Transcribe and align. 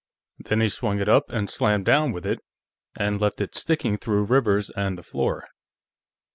Then 0.39 0.61
he 0.61 0.67
swung 0.67 0.99
it 0.99 1.07
up 1.07 1.29
and 1.29 1.47
slammed 1.47 1.85
down 1.85 2.11
with 2.11 2.25
it, 2.25 2.39
and 2.97 3.21
left 3.21 3.39
it 3.39 3.53
sticking 3.55 3.99
through 3.99 4.23
Rivers 4.25 4.71
and 4.71 4.87
in 4.87 4.95
the 4.95 5.03
floor." 5.03 5.47